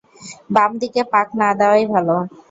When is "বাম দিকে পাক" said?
0.55-1.27